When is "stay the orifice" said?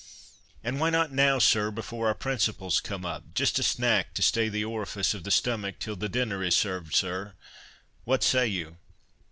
4.23-5.13